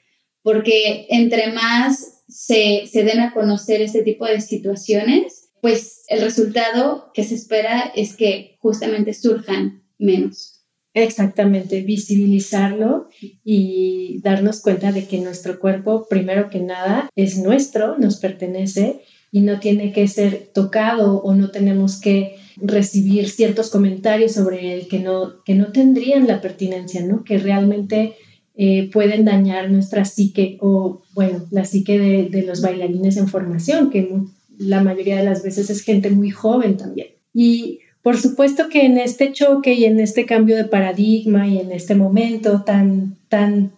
[0.42, 7.10] porque entre más se, se den a conocer este tipo de situaciones, pues el resultado
[7.14, 10.58] que se espera es que justamente surjan menos.
[10.94, 13.08] Exactamente, visibilizarlo
[13.44, 19.42] y darnos cuenta de que nuestro cuerpo, primero que nada, es nuestro, nos pertenece y
[19.42, 24.98] no tiene que ser tocado o no tenemos que recibir ciertos comentarios sobre él que
[24.98, 27.24] no, que no tendrían la pertinencia, ¿no?
[27.24, 28.14] que realmente
[28.56, 33.90] eh, pueden dañar nuestra psique o, bueno, la psique de, de, los bailarines en formación,
[33.90, 34.10] que
[34.58, 37.08] la mayoría de las veces es gente muy joven también.
[37.32, 41.72] Y por supuesto que en este choque y en este cambio de paradigma y en
[41.72, 43.72] este momento tan, tan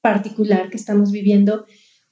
[0.00, 1.66] particular que estamos viviendo,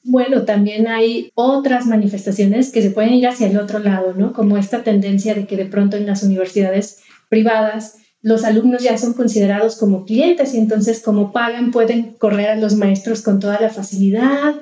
[0.05, 4.33] bueno, también hay otras manifestaciones que se pueden ir hacia el otro lado, ¿no?
[4.33, 9.15] Como esta tendencia de que de pronto en las universidades privadas los alumnos ya son
[9.15, 13.69] considerados como clientes y entonces como pagan pueden correr a los maestros con toda la
[13.69, 14.55] facilidad.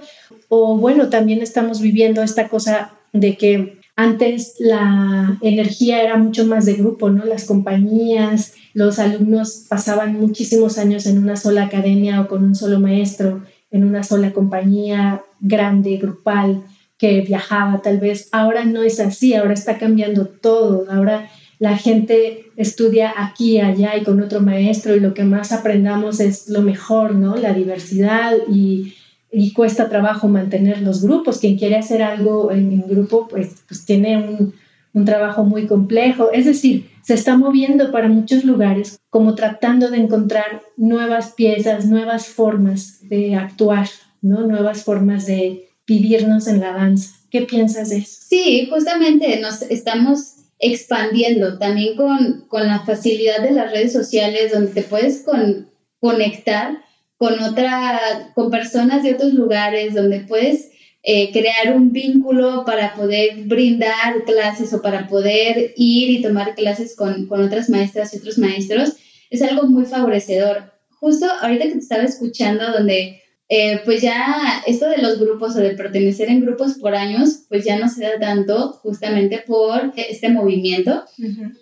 [0.48, 6.64] O bueno, también estamos viviendo esta cosa de que antes la energía era mucho más
[6.64, 7.26] de grupo, ¿no?
[7.26, 12.80] Las compañías, los alumnos pasaban muchísimos años en una sola academia o con un solo
[12.80, 16.64] maestro en una sola compañía grande, grupal,
[16.98, 18.28] que viajaba tal vez.
[18.32, 20.86] Ahora no es así, ahora está cambiando todo.
[20.90, 26.20] Ahora la gente estudia aquí, allá y con otro maestro y lo que más aprendamos
[26.20, 27.36] es lo mejor, ¿no?
[27.36, 28.94] La diversidad y,
[29.32, 31.38] y cuesta trabajo mantener los grupos.
[31.38, 34.54] Quien quiere hacer algo en un grupo, pues, pues tiene un,
[34.92, 36.30] un trabajo muy complejo.
[36.32, 42.26] Es decir, se está moviendo para muchos lugares como tratando de encontrar nuevas piezas, nuevas
[42.26, 43.88] formas de actuar,
[44.22, 44.46] ¿no?
[44.46, 47.16] Nuevas formas de vivirnos en la danza.
[47.30, 48.20] ¿Qué piensas de eso?
[48.28, 54.72] Sí, justamente nos estamos expandiendo también con, con la facilidad de las redes sociales donde
[54.72, 56.78] te puedes con, conectar
[57.20, 60.70] con otra, con personas de otros lugares, donde puedes
[61.02, 66.94] eh, crear un vínculo para poder brindar clases o para poder ir y tomar clases
[66.94, 68.96] con, con otras maestras y otros maestros,
[69.30, 70.72] es algo muy favorecedor.
[70.90, 75.58] Justo ahorita que te estaba escuchando, donde eh, pues ya esto de los grupos o
[75.58, 80.28] de pertenecer en grupos por años, pues ya no se da tanto justamente por este
[80.28, 81.04] movimiento,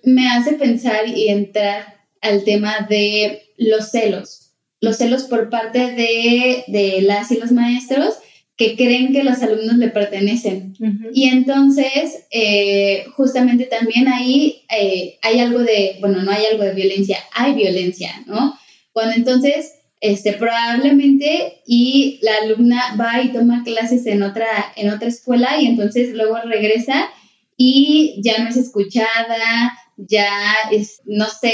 [0.04, 6.64] me hace pensar y entrar al tema de los celos, los celos por parte de,
[6.66, 8.17] de las y los maestros
[8.58, 10.74] que creen que los alumnos le pertenecen.
[11.14, 16.74] Y entonces, eh, justamente también ahí eh, hay algo de, bueno, no hay algo de
[16.74, 18.58] violencia, hay violencia, ¿no?
[18.92, 25.06] Cuando entonces, este, probablemente, y la alumna va y toma clases en otra, en otra
[25.06, 27.08] escuela y entonces luego regresa
[27.56, 30.30] y ya no es escuchada, ya
[30.70, 31.52] es, no sé,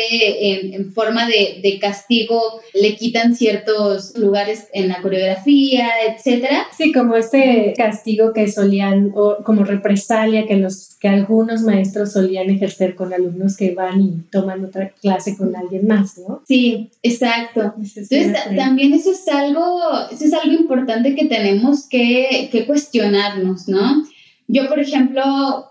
[0.74, 2.40] en, forma de, de, castigo
[2.74, 6.66] le quitan ciertos lugares en la coreografía, etcétera.
[6.76, 12.50] Sí, como este castigo que solían, o como represalia que los que algunos maestros solían
[12.50, 16.42] ejercer con alumnos que van y toman otra clase con alguien más, ¿no?
[16.46, 17.74] Sí, exacto.
[17.76, 19.80] Entonces, también eso es algo,
[20.10, 24.04] eso es algo importante que tenemos que, que cuestionarnos, ¿no?
[24.46, 25.22] Yo, por ejemplo,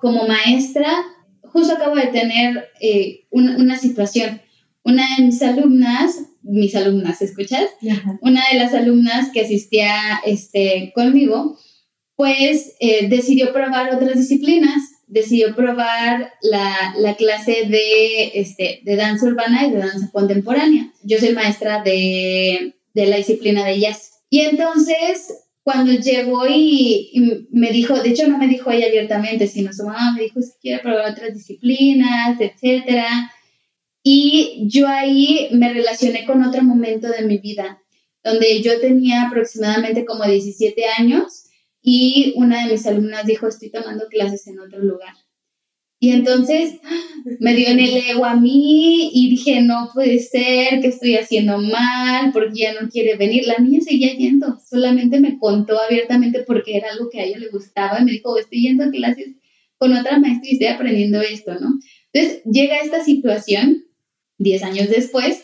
[0.01, 0.91] como maestra,
[1.53, 4.41] justo acabo de tener eh, una, situación.
[4.83, 7.69] Una de mis alumnas, mis alumnas, ¿escuchas?
[8.21, 11.57] Una de las alumnas que asistía este, conmigo,
[12.15, 14.81] pues eh, decidió probar otras disciplinas.
[15.07, 20.91] Decidió probar la, la clase de, este, de danza urbana y de danza contemporánea.
[21.03, 24.23] Yo soy maestra de, de la disciplina de jazz.
[24.31, 29.71] Y entonces cuando llegó y, me dijo, de hecho no me dijo ella abiertamente, sino
[29.71, 33.31] su mamá me dijo si quiere probar otras disciplinas, etcétera.
[34.03, 37.81] Y yo ahí me relacioné con otro momento de mi vida,
[38.23, 41.45] donde yo tenía aproximadamente como 17 años
[41.81, 45.13] y una de mis alumnas dijo, estoy tomando clases en otro lugar.
[46.03, 46.81] Y entonces
[47.39, 51.59] me dio en el ego a mí y dije, no puede ser, que estoy haciendo
[51.59, 53.47] mal, porque ya no quiere venir.
[53.47, 57.47] La niña seguía yendo, solamente me contó abiertamente porque era algo que a ella le
[57.47, 59.29] gustaba y me dijo, estoy yendo a clases
[59.77, 61.79] con otra maestra y estoy aprendiendo esto, ¿no?
[62.11, 63.85] Entonces llega esta situación,
[64.39, 65.41] 10 años después,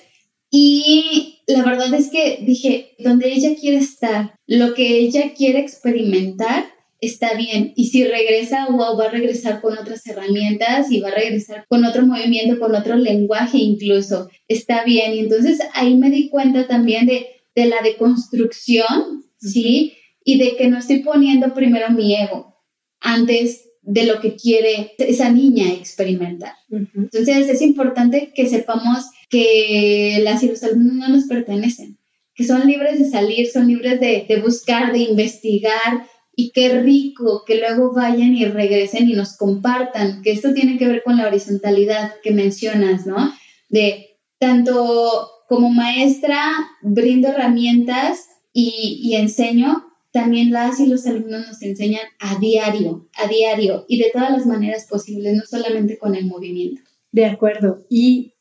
[0.52, 6.66] y la verdad es que dije, donde ella quiere estar, lo que ella quiere experimentar,
[7.02, 7.74] está bien.
[7.76, 11.86] Y si regresa, wow, va a regresar con otras herramientas y va a regresar con
[11.86, 14.30] otro movimiento, con otro lenguaje incluso.
[14.48, 15.14] Está bien.
[15.14, 19.94] Y entonces ahí me di cuenta también de, de la deconstrucción, ¿sí?
[20.24, 22.56] Y de que no estoy poniendo primero mi ego
[23.00, 26.54] antes de lo que quiere esa niña experimentar.
[26.70, 31.98] Entonces es importante que sepamos que las alumnos no nos pertenecen,
[32.36, 36.06] que son libres de salir, son libres de, de buscar, de investigar,
[36.40, 40.88] y qué rico que luego vayan y regresen y nos compartan, que esto tiene que
[40.88, 43.34] ver con la horizontalidad que mencionas, ¿no?
[43.68, 46.40] De tanto como maestra
[46.82, 53.28] brindo herramientas y, y enseño, también las y los alumnos nos enseñan a diario, a
[53.28, 56.82] diario y de todas las maneras posibles, no solamente con el movimiento.
[57.12, 57.86] De acuerdo.
[57.90, 58.36] Y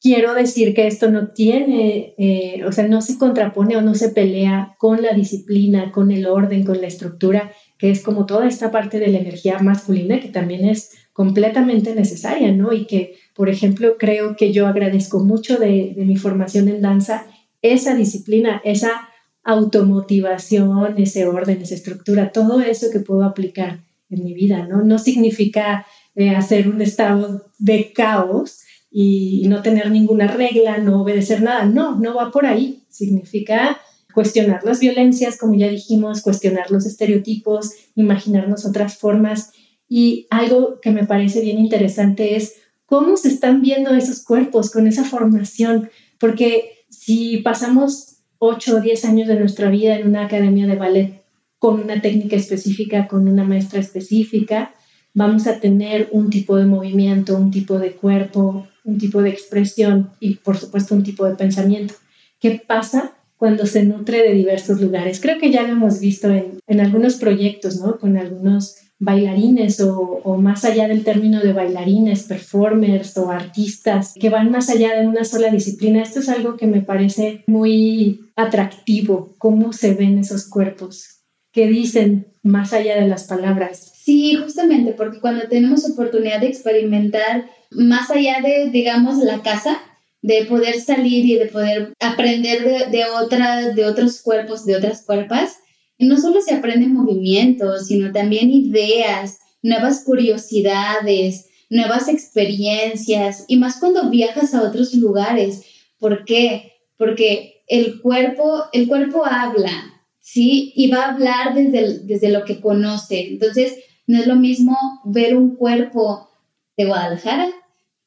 [0.00, 4.10] quiero decir que esto no tiene, eh, o sea, no se contrapone o no se
[4.10, 8.70] pelea con la disciplina, con el orden, con la estructura, que es como toda esta
[8.70, 12.72] parte de la energía masculina que también es completamente necesaria, ¿no?
[12.72, 17.26] Y que, por ejemplo, creo que yo agradezco mucho de, de mi formación en danza
[17.60, 19.08] esa disciplina, esa
[19.42, 23.80] automotivación, ese orden, esa estructura, todo eso que puedo aplicar
[24.10, 24.82] en mi vida, ¿no?
[24.82, 31.42] No significa eh, hacer un estado de caos, y no tener ninguna regla, no obedecer
[31.42, 31.64] nada.
[31.64, 32.84] No, no va por ahí.
[32.88, 33.78] Significa
[34.14, 39.52] cuestionar las violencias, como ya dijimos, cuestionar los estereotipos, imaginarnos otras formas.
[39.88, 42.54] Y algo que me parece bien interesante es
[42.86, 49.04] cómo se están viendo esos cuerpos con esa formación, porque si pasamos 8 o 10
[49.04, 51.22] años de nuestra vida en una academia de ballet
[51.58, 54.74] con una técnica específica, con una maestra específica,
[55.18, 60.10] vamos a tener un tipo de movimiento, un tipo de cuerpo, un tipo de expresión
[60.20, 61.94] y por supuesto un tipo de pensamiento.
[62.38, 65.20] ¿Qué pasa cuando se nutre de diversos lugares?
[65.20, 67.98] Creo que ya lo hemos visto en, en algunos proyectos, ¿no?
[67.98, 74.30] Con algunos bailarines o, o, más allá del término de bailarines, performers o artistas que
[74.30, 76.00] van más allá de una sola disciplina.
[76.00, 82.28] Esto es algo que me parece muy atractivo, cómo se ven esos cuerpos, que dicen
[82.44, 83.97] más allá de las palabras.
[84.08, 89.82] Sí, justamente, porque cuando tenemos oportunidad de experimentar más allá de, digamos, la casa,
[90.22, 95.58] de poder salir y de poder aprender de, de, de otros cuerpos, de otras cuerpas,
[95.98, 104.08] no solo se aprenden movimientos, sino también ideas, nuevas curiosidades, nuevas experiencias, y más cuando
[104.08, 105.66] viajas a otros lugares.
[105.98, 106.72] ¿Por qué?
[106.96, 110.72] Porque el cuerpo, el cuerpo habla, ¿sí?
[110.76, 113.28] Y va a hablar desde, desde lo que conoce.
[113.28, 113.74] Entonces,
[114.08, 116.30] no es lo mismo ver un cuerpo
[116.76, 117.50] de Guadalajara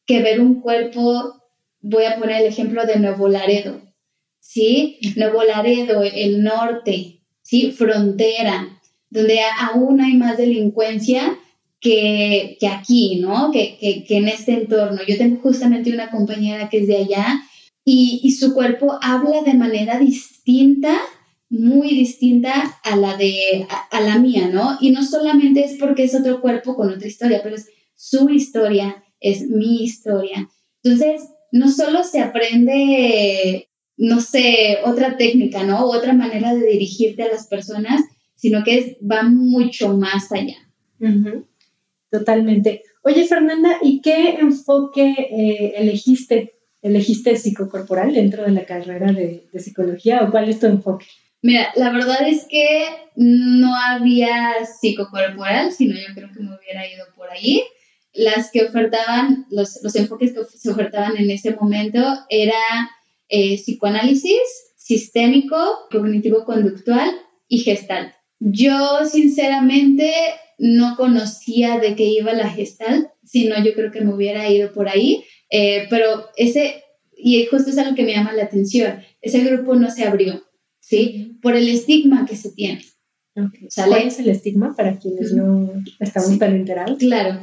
[0.06, 1.42] que ver un cuerpo,
[1.80, 3.80] voy a poner el ejemplo de Nuevo Laredo,
[4.40, 4.98] ¿sí?
[5.16, 7.72] Nuevo Laredo, el norte, ¿sí?
[7.72, 8.68] Frontera,
[9.12, 11.38] donde aún hay más delincuencia
[11.80, 13.52] que, que aquí, ¿no?
[13.52, 15.02] Que, que, que, en este entorno.
[15.08, 17.44] Yo tengo justamente una compañera que es de allá
[17.86, 20.98] y, y su cuerpo habla de manera distinta
[21.52, 24.78] muy distinta a la de a, la mía, ¿no?
[24.80, 29.04] Y no solamente es porque es otro cuerpo con otra historia, pero es su historia,
[29.20, 30.50] es mi historia.
[30.82, 35.86] Entonces, no solo se aprende, no sé, otra técnica, ¿no?
[35.90, 38.02] Otra manera de dirigirte a las personas,
[38.36, 40.56] sino que va mucho más allá.
[42.10, 42.84] Totalmente.
[43.04, 46.54] Oye, Fernanda, ¿y qué enfoque eh, elegiste?
[46.82, 51.06] ¿Elegiste psicocorporal dentro de la carrera de, de psicología o cuál es tu enfoque?
[51.42, 57.06] Mira, la verdad es que no había psicocorporal, sino yo creo que me hubiera ido
[57.16, 57.64] por ahí
[58.14, 62.54] las que ofertaban, los, los enfoques que se ofertaban en ese momento era
[63.30, 64.38] eh, psicoanálisis
[64.76, 65.56] sistémico,
[65.92, 67.10] cognitivo-conductual
[67.48, 68.14] y gestalt.
[68.40, 70.12] Yo sinceramente
[70.58, 74.90] no conocía de qué iba la gestalt, sino yo creo que me hubiera ido por
[74.90, 76.84] ahí, eh, pero ese,
[77.16, 80.44] y justo es algo que me llama la atención, ese grupo no se abrió,
[80.80, 81.31] ¿sí?
[81.42, 82.82] Por el estigma que se tiene.
[83.34, 86.98] ¿Cuál es el estigma para quienes no estamos tan enterados?
[87.00, 87.40] Claro.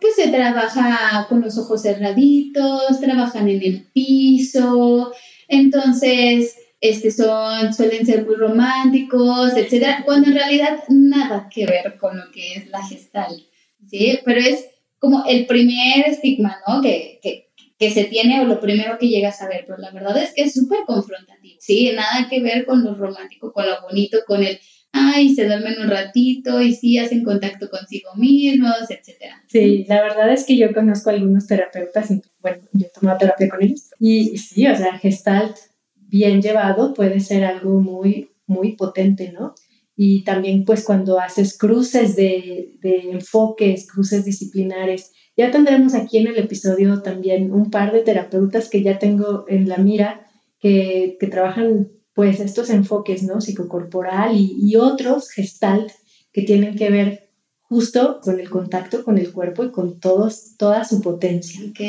[0.00, 5.12] Pues se trabaja con los ojos cerraditos, trabajan en el piso,
[5.48, 12.18] entonces este son, suelen ser muy románticos, etcétera, cuando en realidad nada que ver con
[12.18, 13.46] lo que es la gestal,
[13.88, 14.18] ¿sí?
[14.22, 14.66] Pero es
[14.98, 16.82] como el primer estigma, ¿no?
[16.82, 17.43] Que, que,
[17.78, 20.42] que se tiene o lo primero que llegas a ver, pero la verdad es que
[20.42, 21.90] es súper confrontativo, ¿sí?
[21.94, 24.58] Nada que ver con lo romántico, con lo bonito, con el
[24.94, 29.42] ay, se duermen un ratito y sí hacen contacto consigo mismos, etcétera.
[29.48, 33.48] Sí, la verdad es que yo conozco a algunos terapeutas, y, bueno, yo tomo terapia
[33.48, 35.56] con ellos, y, sí, o sea, Gestalt
[35.96, 39.54] bien llevado puede ser algo muy, muy potente, ¿no?
[39.96, 46.28] Y también pues cuando haces cruces de, de enfoques, cruces disciplinares, ya tendremos aquí en
[46.28, 50.26] el episodio también un par de terapeutas que ya tengo en la mira
[50.60, 53.40] que, que trabajan pues estos enfoques, ¿no?
[53.40, 55.90] Psicocorporal y, otros, gestalt,
[56.32, 57.30] que tienen que ver
[57.62, 61.60] justo con el contacto con el cuerpo y con todos, toda su potencia.
[61.68, 61.80] Ok.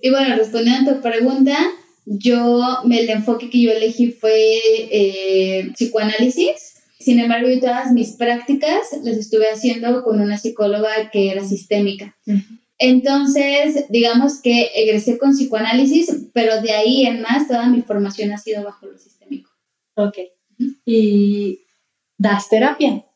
[0.00, 1.56] Y bueno, respondiendo a tu pregunta,
[2.06, 4.32] yo, el enfoque que yo elegí fue
[4.90, 6.74] eh, psicoanálisis.
[6.98, 12.16] Sin embargo, yo todas mis prácticas las estuve haciendo con una psicóloga que era sistémica.
[12.84, 18.38] Entonces, digamos que egresé con psicoanálisis, pero de ahí en más toda mi formación ha
[18.38, 19.06] sido bajo los
[19.94, 20.18] Ok.
[20.84, 21.60] Y
[22.18, 23.06] das terapia.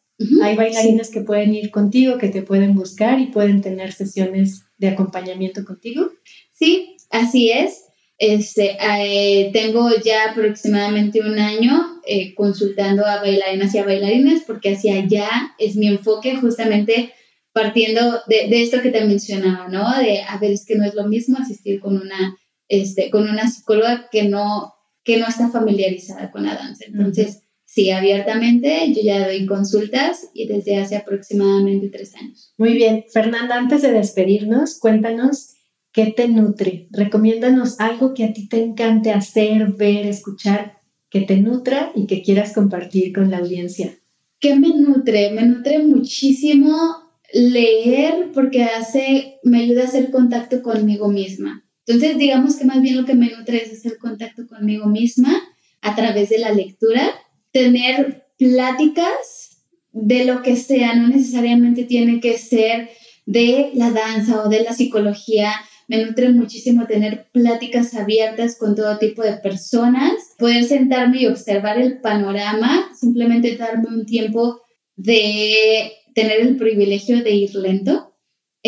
[0.41, 4.89] Hay bailarines que pueden ir contigo, que te pueden buscar y pueden tener sesiones de
[4.89, 6.11] acompañamiento contigo.
[6.53, 7.87] Sí, así es.
[8.19, 14.75] Este, eh, tengo ya aproximadamente un año eh, consultando a bailarinas y a bailarines porque
[14.75, 17.13] hacia allá es mi enfoque justamente
[17.57, 19.99] partiendo de, de, esto que te mencionaba, ¿no?
[19.99, 22.37] De, a ver, es que no es lo mismo asistir con una,
[22.69, 26.85] este, con una psicóloga que no que no está familiarizada con la danza.
[26.87, 32.53] Entonces, sí, abiertamente, yo ya doy consultas y desde hace aproximadamente tres años.
[32.59, 35.55] Muy bien, Fernanda, antes de despedirnos, cuéntanos
[35.93, 36.89] qué te nutre.
[36.91, 40.75] Recomiéndanos algo que a ti te encante hacer, ver, escuchar,
[41.09, 43.95] que te nutra y que quieras compartir con la audiencia.
[44.41, 45.31] ¿Qué me nutre?
[45.31, 51.65] Me nutre muchísimo leer porque hace, me ayuda a hacer contacto conmigo misma.
[51.87, 55.41] Entonces, digamos que más bien lo que me nutre es hacer contacto conmigo misma
[55.83, 57.03] a través de la lectura,
[57.53, 59.63] tener pláticas
[59.93, 62.91] de lo que sea, no necesariamente tiene que ser
[63.25, 65.53] de la danza o de la psicología.
[65.89, 71.79] Me nutre muchísimo tener pláticas abiertas con todo tipo de personas, poder sentarme y observar
[71.79, 74.61] el panorama, simplemente darme un tiempo
[74.97, 78.17] de tener el privilegio de ir lento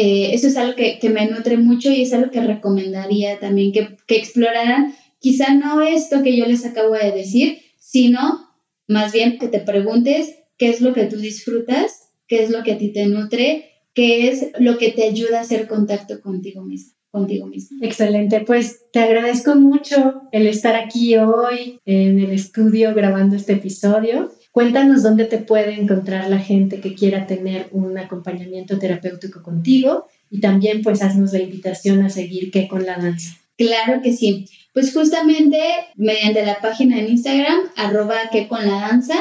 [0.01, 3.97] eh, eso es algo que, me nutre mucho y es algo que recomendaría también que,
[4.07, 8.49] que exploraran, quizá no esto que yo les acabo de decir, sino
[8.87, 12.75] más bien que te preguntes qué es lo que tú disfrutas, qué es lo que
[12.75, 16.93] a ti te nutre, qué es lo que te ayuda a hacer contacto contigo mismo.
[17.11, 17.79] Contigo mismo.
[17.83, 24.31] Excelente, pues te agradezco mucho el estar aquí hoy en el estudio grabando este episodio.
[24.53, 30.41] Cuéntanos dónde te puede encontrar la gente que quiera tener un acompañamiento terapéutico contigo y
[30.41, 33.37] también pues haznos la invitación a seguir qué con la danza.
[33.57, 34.47] Claro que sí.
[34.73, 35.61] Pues justamente
[35.97, 39.17] mediante la página en Instagram, arroba que con la danza,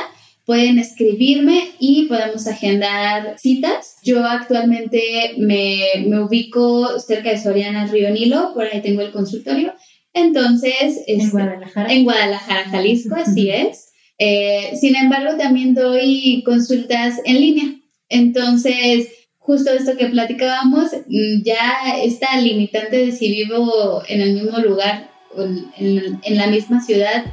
[0.46, 3.98] pueden escribirme y podemos agendar citas.
[4.02, 9.74] Yo actualmente me, me ubico cerca de Soriana Río Nilo, por ahí tengo el consultorio.
[10.14, 11.94] Entonces, en este, Guadalajara.
[11.94, 13.87] En Guadalajara, Jalisco, así es.
[14.20, 17.76] Eh, sin embargo, también doy consultas en línea.
[18.10, 19.08] Entonces,
[19.38, 25.10] justo esto que platicábamos, mm, ya esta limitante de si vivo en el mismo lugar
[25.36, 27.26] o en, en la misma ciudad,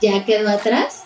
[0.00, 1.04] ya quedó atrás.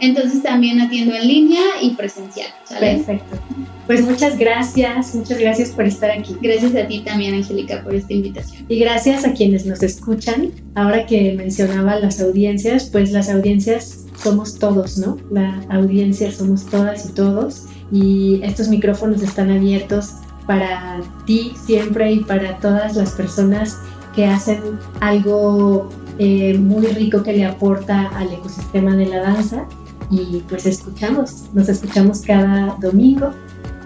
[0.00, 2.48] Entonces también atiendo en línea y presencial.
[2.68, 3.38] Perfecto.
[3.86, 6.36] Pues muchas gracias, muchas gracias por estar aquí.
[6.40, 8.64] Gracias a ti también, Angélica, por esta invitación.
[8.68, 10.50] Y gracias a quienes nos escuchan.
[10.74, 15.16] Ahora que mencionaba las audiencias, pues las audiencias somos todos, ¿no?
[15.30, 17.64] La audiencia somos todas y todos.
[17.90, 20.14] Y estos micrófonos están abiertos
[20.46, 23.78] para ti siempre y para todas las personas
[24.14, 24.60] que hacen
[25.00, 29.66] algo eh, muy rico que le aporta al ecosistema de la danza
[30.10, 33.30] y pues escuchamos, nos escuchamos cada domingo,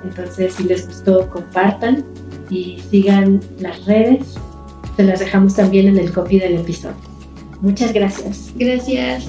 [0.03, 2.05] entonces si les gustó compartan
[2.51, 4.35] y sigan las redes,
[4.97, 6.97] se las dejamos también en el copy del episodio.
[7.61, 8.53] Muchas gracias.
[8.57, 9.27] Gracias.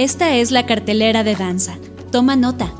[0.00, 1.76] Esta es la cartelera de danza.
[2.10, 2.72] Toma nota.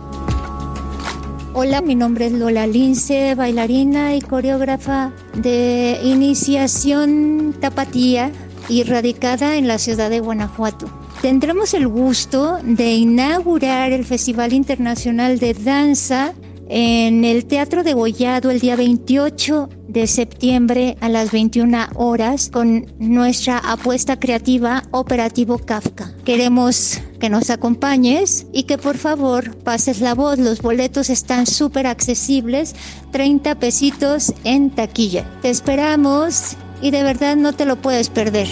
[1.53, 8.33] Hola, mi nombre es Lola Lince, bailarina y coreógrafa de iniciación tapatía
[8.71, 10.89] y radicada en la ciudad de Guanajuato.
[11.21, 16.33] Tendremos el gusto de inaugurar el Festival Internacional de Danza
[16.73, 22.87] en el Teatro de Gollado el día 28 de septiembre a las 21 horas con
[23.01, 26.14] nuestra apuesta creativa Operativo Kafka.
[26.25, 30.39] Queremos que nos acompañes y que por favor pases la voz.
[30.39, 32.77] Los boletos están súper accesibles,
[33.11, 35.29] 30 pesitos en taquilla.
[35.43, 38.47] Te esperamos y de verdad no te lo puedes perder.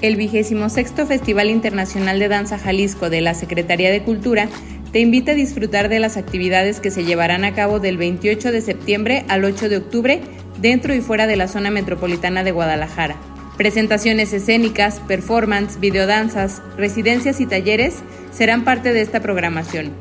[0.00, 4.48] El vigésimo sexto Festival Internacional de Danza Jalisco de la Secretaría de Cultura
[4.92, 8.60] te invita a disfrutar de las actividades que se llevarán a cabo del 28 de
[8.60, 10.20] septiembre al 8 de octubre
[10.60, 13.16] dentro y fuera de la zona metropolitana de Guadalajara.
[13.56, 19.92] Presentaciones escénicas, performance, videodanzas, residencias y talleres serán parte de esta programación.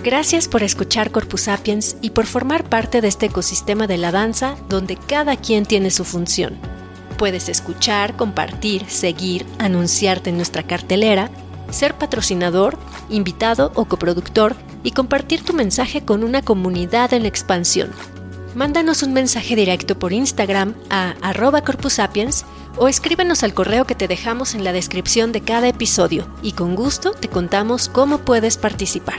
[0.06, 4.54] Gracias por escuchar Corpus Sapiens y por formar parte de este ecosistema de la danza
[4.68, 6.54] donde cada quien tiene su función.
[7.18, 11.28] Puedes escuchar, compartir, seguir, anunciarte en nuestra cartelera,
[11.70, 12.78] ser patrocinador,
[13.10, 14.54] invitado o coproductor
[14.84, 17.90] y compartir tu mensaje con una comunidad en expansión.
[18.54, 22.44] Mándanos un mensaje directo por Instagram a arroba corpusapiens
[22.76, 26.76] o escríbenos al correo que te dejamos en la descripción de cada episodio y con
[26.76, 29.18] gusto te contamos cómo puedes participar.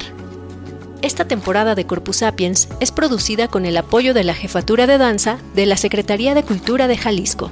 [1.02, 5.38] Esta temporada de Corpus Sapiens es producida con el apoyo de la Jefatura de Danza
[5.54, 7.52] de la Secretaría de Cultura de Jalisco